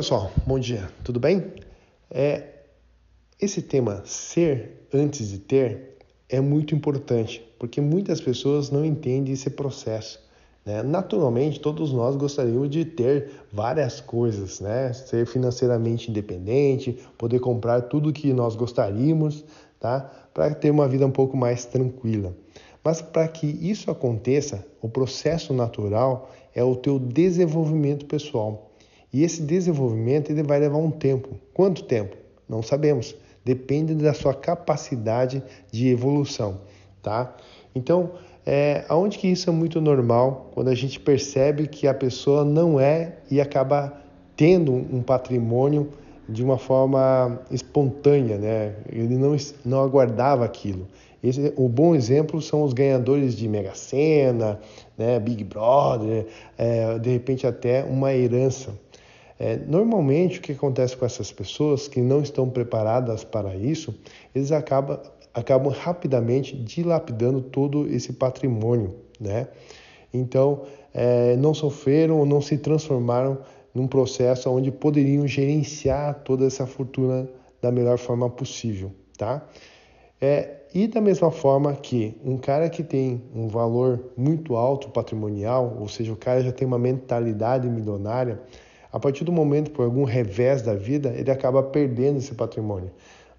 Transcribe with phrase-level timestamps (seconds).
[0.00, 1.44] pessoal, bom dia, tudo bem?
[2.10, 2.42] É,
[3.38, 9.50] esse tema ser antes de ter é muito importante, porque muitas pessoas não entendem esse
[9.50, 10.18] processo.
[10.64, 10.82] Né?
[10.82, 14.90] Naturalmente, todos nós gostaríamos de ter várias coisas, né?
[14.94, 19.44] ser financeiramente independente, poder comprar tudo que nós gostaríamos,
[19.78, 20.10] tá?
[20.32, 22.34] para ter uma vida um pouco mais tranquila.
[22.82, 28.69] Mas para que isso aconteça, o processo natural é o teu desenvolvimento pessoal.
[29.12, 31.30] E esse desenvolvimento ele vai levar um tempo.
[31.52, 32.16] Quanto tempo?
[32.48, 33.14] Não sabemos.
[33.44, 36.60] Depende da sua capacidade de evolução,
[37.02, 37.34] tá?
[37.74, 38.10] Então,
[38.44, 42.78] é, aonde que isso é muito normal, quando a gente percebe que a pessoa não
[42.78, 43.92] é e acaba
[44.36, 45.88] tendo um patrimônio
[46.28, 48.74] de uma forma espontânea, né?
[48.88, 50.86] Ele não, não aguardava aquilo.
[51.22, 54.58] Esse, o bom exemplo são os ganhadores de Mega Sena,
[54.96, 55.18] né?
[55.18, 58.72] Big Brother, é, de repente até uma herança.
[59.42, 63.94] É, normalmente, o que acontece com essas pessoas que não estão preparadas para isso,
[64.34, 65.00] eles acabam,
[65.32, 69.48] acabam rapidamente dilapidando todo esse patrimônio, né?
[70.12, 73.38] Então, é, não sofreram ou não se transformaram
[73.74, 77.26] num processo onde poderiam gerenciar toda essa fortuna
[77.62, 79.48] da melhor forma possível, tá?
[80.20, 85.78] É, e da mesma forma que um cara que tem um valor muito alto patrimonial,
[85.80, 88.38] ou seja, o cara já tem uma mentalidade milionária,
[88.92, 92.90] a partir do momento, por algum revés da vida, ele acaba perdendo esse patrimônio.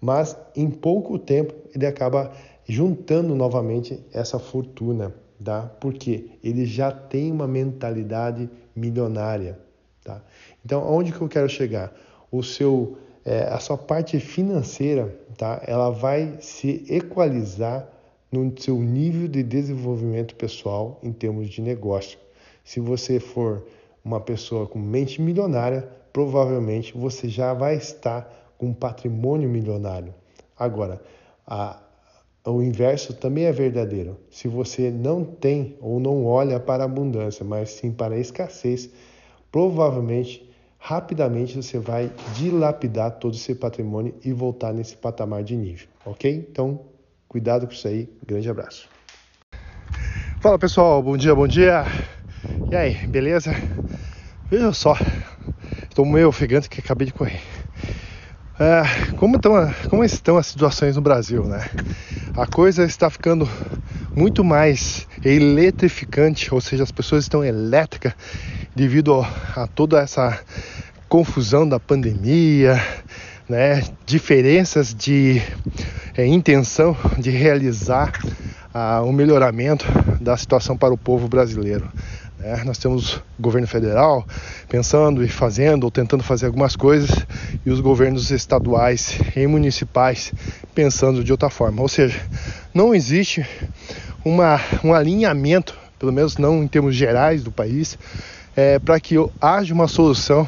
[0.00, 2.32] Mas em pouco tempo ele acaba
[2.66, 5.12] juntando novamente essa fortuna,
[5.42, 5.62] tá?
[5.80, 9.58] Porque ele já tem uma mentalidade milionária,
[10.04, 10.22] tá?
[10.64, 11.92] Então, aonde que eu quero chegar?
[12.30, 15.62] O seu é, a sua parte financeira, tá?
[15.66, 17.86] Ela vai se equalizar
[18.32, 22.18] no seu nível de desenvolvimento pessoal em termos de negócio.
[22.64, 23.64] Se você for
[24.04, 30.14] uma pessoa com mente milionária, provavelmente você já vai estar com um patrimônio milionário.
[30.58, 31.00] Agora,
[31.46, 31.80] a,
[32.44, 34.18] o inverso também é verdadeiro.
[34.30, 38.90] Se você não tem ou não olha para a abundância, mas sim para a escassez,
[39.50, 46.46] provavelmente, rapidamente você vai dilapidar todo esse patrimônio e voltar nesse patamar de nível, ok?
[46.50, 46.80] Então,
[47.28, 48.08] cuidado com isso aí.
[48.26, 48.88] Grande abraço.
[50.40, 51.84] Fala pessoal, bom dia, bom dia.
[52.70, 53.54] E aí, beleza?
[54.50, 54.98] Veja só,
[55.88, 57.40] estou meio ofegante que acabei de correr.
[58.58, 58.82] É,
[59.14, 59.52] como, estão,
[59.88, 61.70] como estão as situações no Brasil, né?
[62.36, 63.48] A coisa está ficando
[64.12, 68.12] muito mais eletrificante, ou seja, as pessoas estão elétricas
[68.74, 69.24] devido
[69.54, 70.40] a, toda essa
[71.08, 72.74] confusão da pandemia,
[73.48, 73.84] né?
[74.04, 75.40] Diferenças de
[76.16, 78.12] é, intenção de realizar
[78.74, 79.86] ah, o melhoramento
[80.20, 81.88] da situação para o povo brasileiro.
[82.42, 84.26] É, nós temos o governo federal
[84.66, 87.10] pensando e fazendo ou tentando fazer algumas coisas
[87.66, 90.32] e os governos estaduais e municipais
[90.74, 91.82] pensando de outra forma.
[91.82, 92.18] Ou seja,
[92.72, 93.46] não existe
[94.24, 97.98] uma, um alinhamento, pelo menos não em termos gerais do país,
[98.56, 100.46] é, para que haja uma solução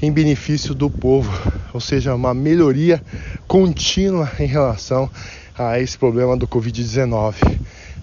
[0.00, 1.30] em benefício do povo,
[1.74, 3.02] ou seja, uma melhoria
[3.46, 5.10] contínua em relação
[5.58, 7.34] a esse problema do Covid-19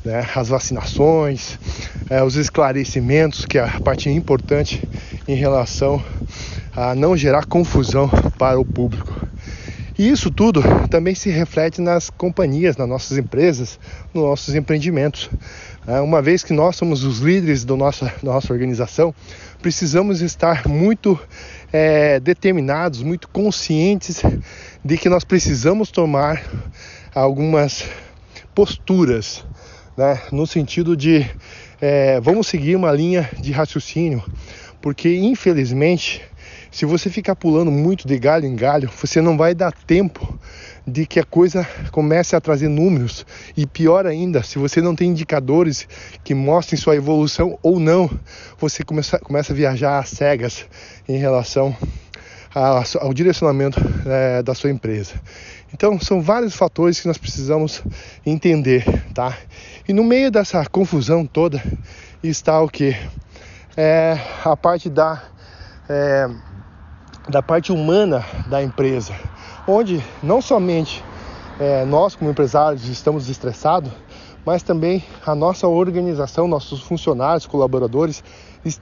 [0.07, 1.59] né, as vacinações,
[2.09, 4.81] é, os esclarecimentos, que é a parte importante
[5.27, 6.03] em relação
[6.75, 9.27] a não gerar confusão para o público.
[9.97, 13.79] E isso tudo também se reflete nas companhias, nas nossas empresas,
[14.13, 15.27] nos nossos empreendimentos.
[15.87, 19.13] É, uma vez que nós somos os líderes do nossa, da nossa organização,
[19.59, 21.19] precisamos estar muito
[21.73, 24.21] é, determinados, muito conscientes
[24.85, 26.43] de que nós precisamos tomar
[27.15, 27.83] algumas
[28.53, 29.43] posturas
[29.97, 30.21] né?
[30.31, 31.25] no sentido de
[31.79, 34.23] é, vamos seguir uma linha de raciocínio,
[34.81, 36.21] porque infelizmente,
[36.71, 40.37] se você ficar pulando muito de galho em galho, você não vai dar tempo
[40.87, 45.09] de que a coisa comece a trazer números e pior ainda, se você não tem
[45.09, 45.87] indicadores
[46.23, 48.09] que mostrem sua evolução ou não,
[48.57, 50.65] você começa, começa a viajar às cegas
[51.07, 51.75] em relação
[52.53, 55.13] ao direcionamento é, da sua empresa.
[55.73, 57.83] Então, são vários fatores que nós precisamos
[58.25, 59.37] entender, tá?
[59.87, 61.61] E no meio dessa confusão toda
[62.23, 62.95] está o que?
[63.75, 65.21] É a parte da,
[65.89, 66.29] é,
[67.29, 69.13] da parte humana da empresa,
[69.67, 71.03] onde não somente
[71.59, 73.91] é, nós como empresários estamos estressados,
[74.45, 78.23] mas também a nossa organização, nossos funcionários, colaboradores,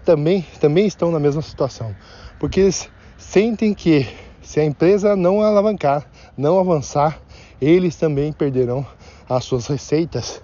[0.03, 1.95] também, também estão na mesma situação,
[2.39, 4.07] porque eles sentem que
[4.41, 6.05] se a empresa não alavancar,
[6.37, 7.19] não avançar,
[7.61, 8.85] eles também perderão
[9.27, 10.41] as suas receitas.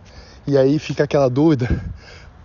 [0.48, 1.84] E aí fica aquela dúvida,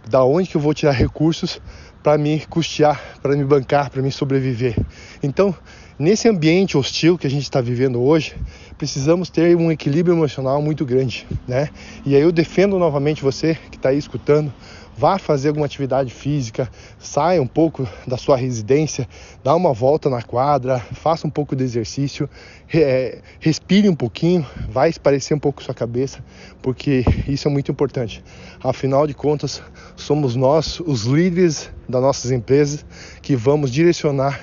[0.08, 1.60] da onde que eu vou tirar recursos
[2.02, 4.76] para me custear, para me bancar, para me sobreviver.
[5.22, 5.54] Então,
[5.98, 8.36] nesse ambiente hostil que a gente está vivendo hoje,
[8.78, 11.68] precisamos ter um equilíbrio emocional muito grande, né?
[12.04, 14.52] E aí eu defendo novamente você que está aí escutando,
[14.96, 19.06] vá fazer alguma atividade física, saia um pouco da sua residência,
[19.44, 22.28] dá uma volta na quadra, faça um pouco de exercício,
[22.72, 26.24] é, respire um pouquinho, vai esparecer um pouco sua cabeça,
[26.62, 28.24] porque isso é muito importante.
[28.62, 29.62] Afinal de contas,
[29.96, 32.84] somos nós, os líderes das nossas empresas,
[33.20, 34.40] que vamos direcionar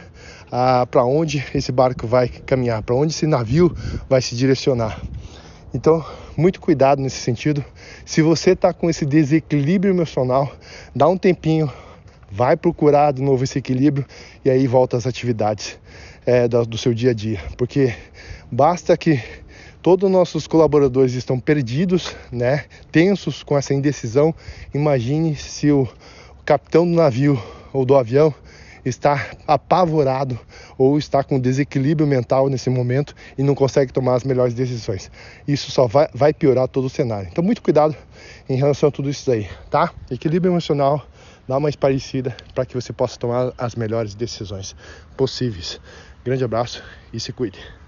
[0.51, 3.75] ah, para onde esse barco vai caminhar, para onde esse navio
[4.07, 5.01] vai se direcionar.
[5.74, 6.06] Então,
[6.38, 7.66] muito cuidado nesse sentido.
[8.06, 10.52] Se você está com esse desequilíbrio emocional,
[10.96, 11.72] dá um tempinho,
[12.31, 14.06] vai procurar de novo esse equilíbrio
[14.46, 15.80] e aí volta às atividades
[16.28, 17.40] é, do, seu dia a dia.
[17.58, 17.92] Porque
[18.52, 19.20] basta que
[19.81, 24.34] todos os nossos colaboradores estão perdidos, né, tensos com essa indecisão.
[24.75, 25.88] Imagine se o
[26.46, 27.42] capitão do navio
[27.74, 28.34] ou do avião
[28.85, 30.39] está apavorado
[30.77, 35.09] ou está com desequilíbrio mental nesse momento e não consegue tomar as melhores decisões.
[35.47, 37.30] Isso só vai, vai piorar todo o cenário.
[37.31, 37.95] Então, muito cuidado
[38.50, 39.91] em relação a tudo isso aí, tá?
[40.09, 41.06] Equilíbrio emocional,
[41.47, 44.75] dá uma esparecida para que você possa tomar as melhores decisões
[45.15, 45.79] possíveis.
[46.24, 47.82] Grande abraço e se cuide.